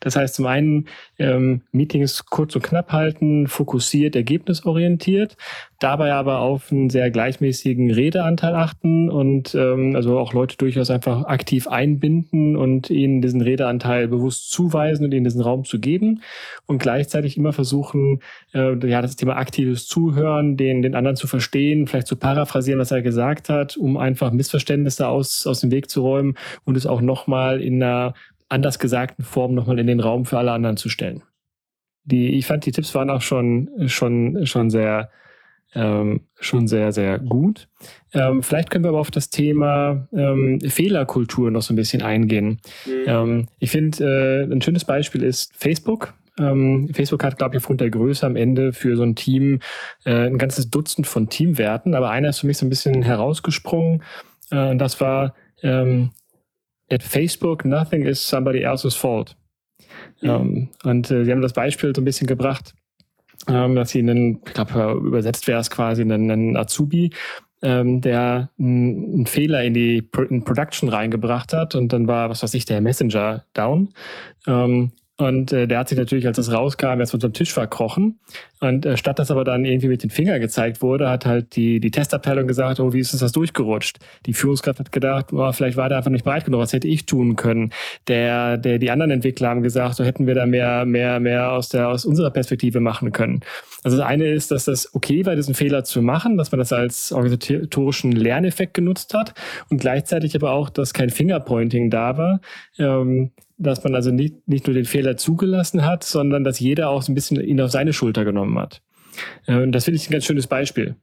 [0.00, 5.36] Das heißt zum einen ähm, Meetings kurz und knapp halten, fokussiert, ergebnisorientiert,
[5.82, 11.24] dabei aber auf einen sehr gleichmäßigen Redeanteil achten und ähm, also auch Leute durchaus einfach
[11.24, 16.22] aktiv einbinden und ihnen diesen Redeanteil bewusst zuweisen und ihnen diesen Raum zu geben
[16.66, 18.20] und gleichzeitig immer versuchen,
[18.54, 22.90] äh, ja, das Thema aktives Zuhören, den, den anderen zu verstehen, vielleicht zu paraphrasieren, was
[22.90, 27.00] er gesagt hat, um einfach Missverständnisse aus, aus dem Weg zu räumen und es auch
[27.00, 28.14] nochmal in einer
[28.48, 31.22] anders gesagten Form nochmal in den Raum für alle anderen zu stellen.
[32.04, 35.10] Die, ich fand, die Tipps waren auch schon, schon, schon sehr,
[35.74, 37.68] ähm, schon sehr, sehr gut.
[38.12, 42.60] Ähm, vielleicht können wir aber auf das Thema ähm, Fehlerkultur noch so ein bisschen eingehen.
[42.84, 42.92] Mhm.
[43.06, 46.14] Ähm, ich finde, äh, ein schönes Beispiel ist Facebook.
[46.38, 49.60] Ähm, Facebook hat, glaube ich, aufgrund der Größe am Ende für so ein Team
[50.04, 54.02] äh, ein ganzes Dutzend von Teamwerten, aber einer ist für mich so ein bisschen herausgesprungen.
[54.50, 56.10] Äh, das war ähm,
[56.90, 59.36] at Facebook, nothing is somebody else's fault.
[60.20, 60.68] Mhm.
[60.84, 62.74] Und äh, sie haben das Beispiel so ein bisschen gebracht,
[63.48, 67.10] ähm, dass sie einen, ich glaube, übersetzt wäre es quasi, einen, einen Azubi,
[67.62, 72.54] ähm, der einen, Fehler in die in Production reingebracht hat und dann war, was weiß
[72.54, 73.90] ich, der Messenger down.
[74.46, 78.18] Ähm, und äh, der hat sich natürlich, als es rauskam, erst unter dem Tisch verkrochen.
[78.58, 81.78] Und äh, statt dass aber dann irgendwie mit den Finger gezeigt wurde, hat halt die,
[81.78, 83.98] die Testabteilung gesagt, oh, wie ist das durchgerutscht?
[84.26, 87.06] Die Führungskraft hat gedacht, oh, vielleicht war der einfach nicht bereit genug, was hätte ich
[87.06, 87.70] tun können?
[88.08, 91.68] Der, der, die anderen Entwickler haben gesagt, so hätten wir da mehr, mehr, mehr aus
[91.68, 93.40] der, aus unserer Perspektive machen können.
[93.84, 96.72] Also das eine ist, dass das okay war, diesen Fehler zu machen, dass man das
[96.72, 99.34] als organisatorischen Lerneffekt genutzt hat
[99.70, 102.40] und gleichzeitig aber auch, dass kein Fingerpointing da war.
[102.78, 103.30] Ähm,
[103.62, 107.12] dass man also nicht, nicht nur den Fehler zugelassen hat, sondern dass jeder auch so
[107.12, 108.82] ein bisschen ihn auf seine Schulter genommen hat.
[109.46, 110.96] Äh, und das finde ich ein ganz schönes Beispiel.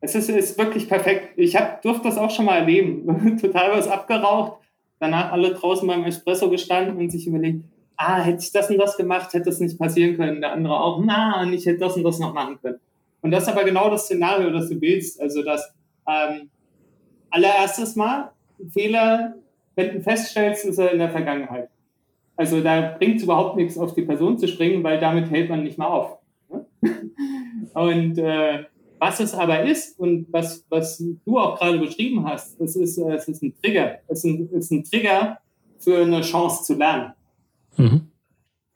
[0.00, 1.30] Es ist, ist wirklich perfekt.
[1.36, 3.38] Ich durfte das auch schon mal erleben.
[3.40, 4.60] Total was abgeraucht.
[4.98, 7.64] Danach alle draußen beim Espresso gestanden und sich überlegt,
[7.96, 10.40] ah, hätte ich das und das gemacht, hätte das nicht passieren können.
[10.40, 12.78] Der andere auch, na, ich hätte das und das noch machen können.
[13.20, 15.20] Und das ist aber genau das Szenario, das du willst.
[15.20, 15.72] Also, dass
[16.08, 16.50] ähm,
[17.30, 18.32] allererstes Mal
[18.72, 19.34] Fehler,
[19.74, 21.68] wenn du feststellst, ist er in der Vergangenheit.
[22.36, 25.62] Also da bringt es überhaupt nichts, auf die Person zu springen, weil damit hält man
[25.62, 26.18] nicht mal auf.
[27.74, 28.64] Und äh,
[29.02, 33.14] was es aber ist und was, was du auch gerade beschrieben hast, das ist, äh,
[33.14, 33.98] es ist ein Trigger.
[34.06, 35.38] Es ist ein, ist ein Trigger
[35.80, 37.12] für eine Chance zu lernen.
[37.76, 38.12] Mhm.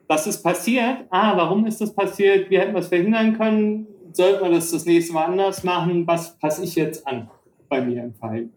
[0.09, 1.05] Das ist passiert.
[1.11, 2.49] Ah, warum ist das passiert?
[2.49, 3.87] Wie hätten wir es verhindern können?
[4.11, 6.05] Sollte man das das nächste Mal anders machen?
[6.05, 7.29] Was passe ich jetzt an
[7.69, 8.51] bei mir im Verhalten?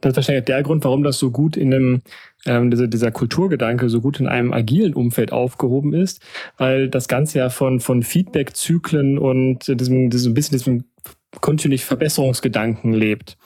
[0.00, 2.02] Das ist wahrscheinlich der Grund, warum das so gut in einem,
[2.46, 6.22] ähm, dieser, dieser Kulturgedanke so gut in einem agilen Umfeld aufgehoben ist,
[6.56, 10.84] weil das Ganze ja von, von Feedback-Zyklen und diesem, diesem bisschen diesem
[11.40, 13.36] kontinuierlich Verbesserungsgedanken lebt.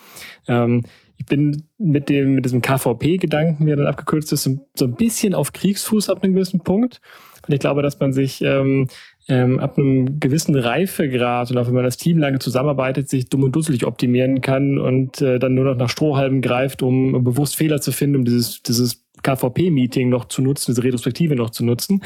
[0.47, 0.83] Ähm,
[1.17, 5.53] ich bin mit dem, mit diesem KVP-Gedanken, wie dann abgekürzt ist, so ein bisschen auf
[5.53, 7.01] Kriegsfuß ab einem gewissen Punkt.
[7.47, 8.89] Und ich glaube, dass man sich ähm,
[9.29, 13.45] ähm, ab einem gewissen Reifegrad und auch wenn man das Team lange zusammenarbeitet, sich dumm
[13.45, 17.81] und dusselig optimieren kann und äh, dann nur noch nach Strohhalmen greift, um bewusst Fehler
[17.81, 22.03] zu finden, um dieses, dieses KVP-Meeting noch zu nutzen, diese Retrospektive noch zu nutzen,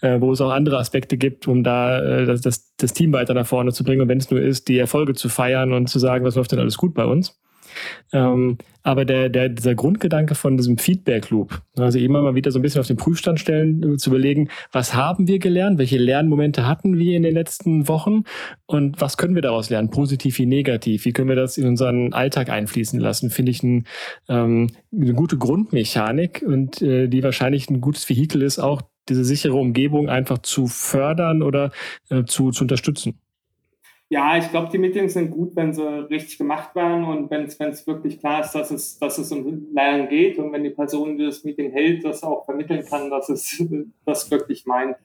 [0.00, 3.34] äh, wo es auch andere Aspekte gibt, um da äh, das, das, das Team weiter
[3.34, 5.98] nach vorne zu bringen und wenn es nur ist, die Erfolge zu feiern und zu
[5.98, 7.38] sagen, was läuft denn alles gut bei uns.
[8.12, 12.62] Ähm, aber der, der, dieser Grundgedanke von diesem Feedback-Loop, also immer mal wieder so ein
[12.62, 17.16] bisschen auf den Prüfstand stellen, zu überlegen, was haben wir gelernt, welche Lernmomente hatten wir
[17.16, 18.24] in den letzten Wochen
[18.66, 22.12] und was können wir daraus lernen, positiv wie negativ, wie können wir das in unseren
[22.12, 23.84] Alltag einfließen lassen, finde ich ein,
[24.28, 29.56] ähm, eine gute Grundmechanik und äh, die wahrscheinlich ein gutes Vehikel ist, auch diese sichere
[29.56, 31.72] Umgebung einfach zu fördern oder
[32.10, 33.18] äh, zu, zu unterstützen.
[34.10, 37.86] Ja, ich glaube, die Meetings sind gut, wenn sie richtig gemacht werden und wenn es
[37.86, 41.24] wirklich klar ist, dass es, dass es um Lernen geht und wenn die Person, die
[41.24, 43.62] das Meeting hält, das auch vermitteln kann, dass es
[44.04, 44.96] das wirklich meint.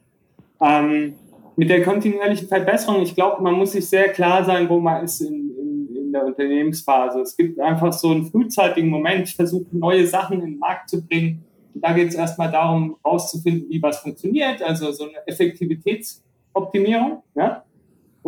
[0.62, 1.16] Ähm,
[1.56, 5.22] mit der kontinuierlichen Verbesserung, ich glaube, man muss sich sehr klar sein, wo man ist
[5.22, 7.22] in, in, in der Unternehmensphase.
[7.22, 11.06] Es gibt einfach so einen frühzeitigen Moment, ich versuche neue Sachen in den Markt zu
[11.06, 11.44] bringen.
[11.74, 17.24] Und da geht es erstmal darum, herauszufinden, wie was funktioniert, also so eine Effektivitätsoptimierung.
[17.36, 17.64] Ja?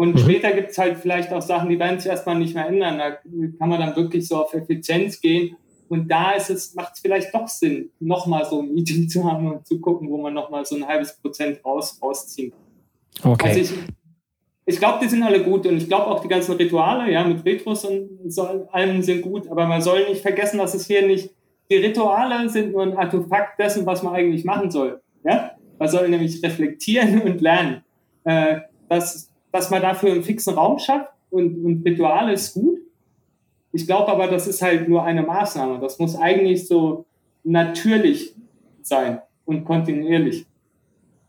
[0.02, 0.18] Und mhm.
[0.18, 2.98] später gibt es halt vielleicht auch Sachen, die werden sich erstmal nicht mehr ändern.
[2.98, 3.12] Da
[3.60, 5.56] kann man dann wirklich so auf Effizienz gehen.
[5.90, 9.52] Und da ist es, macht es vielleicht doch Sinn, nochmal so ein Meeting zu haben
[9.54, 12.52] und zu gucken, wo man nochmal so ein halbes Prozent raus, rausziehen
[13.22, 13.34] kann.
[13.34, 13.50] Okay.
[13.50, 13.74] Also ich,
[14.66, 17.46] ich glaube, die sind alle gut und ich glaube auch die ganzen Rituale, ja, mit
[17.46, 21.30] Retros und so allem sind gut, aber man soll nicht vergessen, dass es hier nicht,
[21.70, 25.00] die Rituale sind nur ein Artefakt dessen, was man eigentlich machen soll.
[25.24, 25.52] Ja?
[25.78, 27.84] Man soll nämlich reflektieren und lernen.
[28.24, 32.80] Äh, das dass man dafür einen fixen Raum schafft und, und Rituale ist gut.
[33.74, 35.80] Ich glaube aber, das ist halt nur eine Maßnahme.
[35.80, 37.06] Das muss eigentlich so
[37.44, 38.36] natürlich
[38.82, 40.46] sein und kontinuierlich.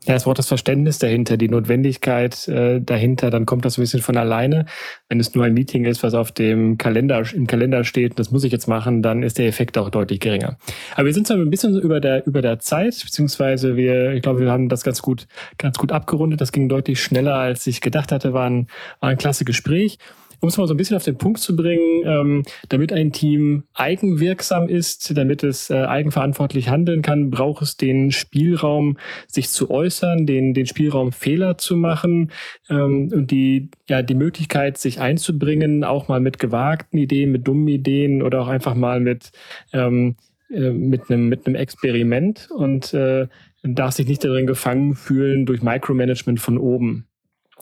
[0.05, 4.01] Ja, das Wort das Verständnis dahinter, die Notwendigkeit äh, dahinter, dann kommt das ein bisschen
[4.01, 4.65] von alleine.
[5.07, 8.43] Wenn es nur ein Meeting ist, was auf dem Kalender, im Kalender steht, das muss
[8.43, 10.57] ich jetzt machen, dann ist der Effekt auch deutlich geringer.
[10.95, 14.41] Aber wir sind zwar ein bisschen über der, über der Zeit, beziehungsweise wir, ich glaube,
[14.41, 15.25] wir haben das ganz gut,
[15.57, 16.41] ganz gut abgerundet.
[16.41, 18.67] Das ging deutlich schneller, als ich gedacht hatte, war ein,
[18.99, 19.99] war ein klasse Gespräch
[20.41, 23.63] um es mal so ein bisschen auf den Punkt zu bringen, ähm, damit ein Team
[23.73, 30.25] eigenwirksam ist, damit es äh, eigenverantwortlich handeln kann, braucht es den Spielraum, sich zu äußern,
[30.25, 32.31] den, den Spielraum, Fehler zu machen
[32.69, 37.67] ähm, und die, ja, die Möglichkeit, sich einzubringen, auch mal mit gewagten Ideen, mit dummen
[37.67, 39.31] Ideen oder auch einfach mal mit,
[39.71, 40.15] ähm,
[40.49, 43.27] äh, mit, einem, mit einem Experiment und äh,
[43.63, 47.07] darf sich nicht darin gefangen fühlen durch Micromanagement von oben.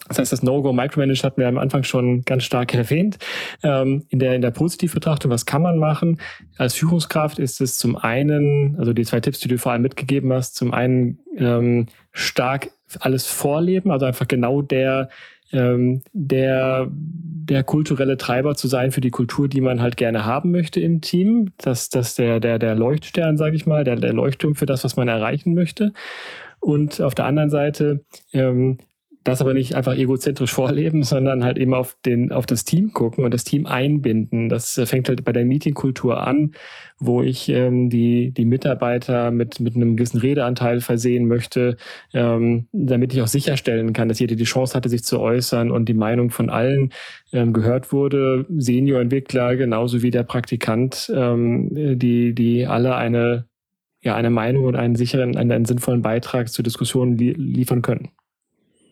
[0.07, 3.17] Das heißt, das No-Go Micromanage hatten wir am Anfang schon ganz stark erwähnt.
[3.63, 6.19] Ähm, in der, in der Positivbetrachtung, was kann man machen?
[6.57, 10.33] Als Führungskraft ist es zum einen, also die zwei Tipps, die du vor allem mitgegeben
[10.33, 15.09] hast, zum einen ähm, stark alles vorleben, also einfach genau der,
[15.53, 20.51] ähm, der, der kulturelle Treiber zu sein für die Kultur, die man halt gerne haben
[20.51, 21.51] möchte im Team.
[21.57, 24.95] Das, das der, der, der Leuchtstern, sage ich mal, der, der Leuchtturm für das, was
[24.95, 25.93] man erreichen möchte.
[26.59, 28.77] Und auf der anderen Seite ähm,
[29.23, 33.23] das aber nicht einfach egozentrisch vorleben, sondern halt eben auf den, auf das Team gucken
[33.23, 34.49] und das Team einbinden.
[34.49, 36.51] Das äh, fängt halt bei der Meetingkultur an,
[36.99, 41.77] wo ich ähm, die, die Mitarbeiter mit, mit einem gewissen Redeanteil versehen möchte,
[42.13, 45.85] ähm, damit ich auch sicherstellen kann, dass jeder die Chance hatte, sich zu äußern und
[45.89, 46.91] die Meinung von allen
[47.33, 48.45] ähm, gehört wurde.
[48.49, 53.45] Senior-Entwickler genauso wie der Praktikant, ähm, die, die alle eine,
[54.01, 58.09] ja, eine Meinung und einen sicheren, einen, einen sinnvollen Beitrag zur Diskussion li liefern können.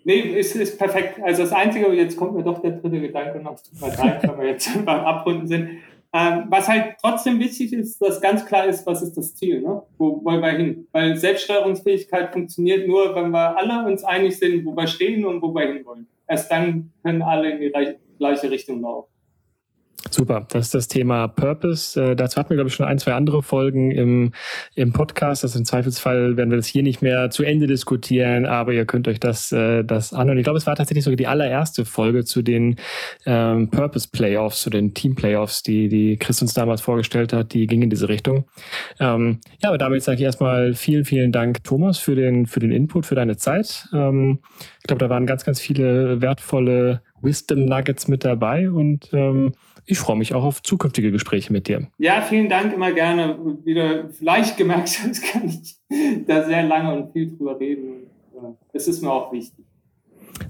[0.10, 1.22] Nee, es ist perfekt.
[1.22, 4.40] Also das Einzige, jetzt kommt mir doch der dritte Gedanke noch, tut mir leid, wenn
[4.40, 5.70] wir jetzt beim Abrunden sind.
[6.12, 9.84] Ähm, was halt trotzdem wichtig ist, dass ganz klar ist, was ist das Ziel, ne?
[10.00, 10.88] wo wollen wir hin?
[10.94, 15.54] Weil Selbststeuerungsfähigkeit funktioniert nur, wenn wir alle uns einig sind, wo wir stehen und wo
[15.54, 16.08] wir hinwollen.
[16.28, 17.72] Erst dann können alle in die
[18.18, 19.12] gleiche Richtung laufen.
[20.12, 22.02] Super, das ist das Thema Purpose.
[22.02, 24.32] Äh, dazu hatten wir, glaube ich, schon ein, zwei andere Folgen im,
[24.74, 25.44] im Podcast.
[25.44, 29.08] Das im Zweifelsfall werden wir das hier nicht mehr zu Ende diskutieren, aber ihr könnt
[29.10, 30.38] euch das, äh, das anhören.
[30.38, 32.78] Ich glaube, es war tatsächlich sogar die allererste Folge zu den
[33.26, 37.54] ähm, Purpose Playoffs, zu den Team Playoffs, die, die Chris uns damals vorgestellt hat.
[37.54, 38.46] Die ging in diese Richtung.
[39.00, 42.72] Ähm, ja, aber damit sage ich erstmal vielen, vielen Dank, Thomas, für den, für den
[42.72, 43.88] Input, für deine Zeit.
[43.94, 44.40] Ähm,
[44.80, 49.52] ich glaube, da waren ganz, ganz viele wertvolle Wisdom Nuggets mit dabei und ähm,
[49.90, 51.88] ich freue mich auch auf zukünftige Gespräche mit dir.
[51.98, 53.40] Ja, vielen Dank, immer gerne.
[53.64, 55.78] Wie du vielleicht gemerkt hast, kann ich
[56.28, 58.08] da sehr lange und viel drüber reden.
[58.72, 59.66] Es ist mir auch wichtig.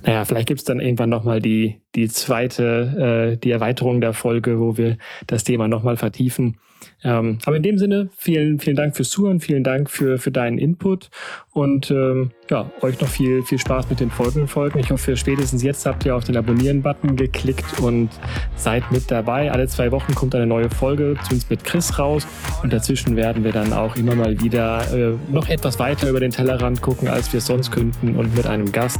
[0.04, 4.60] Naja, vielleicht gibt es dann irgendwann nochmal die, die zweite, äh, die Erweiterung der Folge,
[4.60, 6.58] wo wir das Thema nochmal vertiefen.
[7.04, 10.58] Ähm, aber in dem Sinne, vielen, vielen Dank fürs Zuhören, vielen Dank für, für deinen
[10.58, 11.10] Input
[11.54, 14.80] und ähm, ja, euch noch viel, viel Spaß mit den folgenden Folgen.
[14.80, 18.10] Ich hoffe, spätestens jetzt habt ihr auf den Abonnieren-Button geklickt und
[18.56, 19.52] seid mit dabei.
[19.52, 22.28] Alle zwei Wochen kommt eine neue Folge, zumindest mit Chris raus
[22.64, 26.32] und dazwischen werden wir dann auch immer mal wieder äh, noch etwas weiter über den
[26.32, 29.00] Tellerrand gucken, als wir es sonst könnten und mit einem Gast,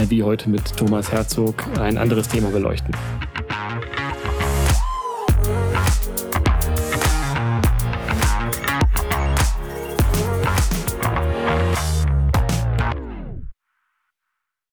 [0.00, 2.94] äh, wie heute mit Thomas Herzog, ein anderes Thema beleuchten.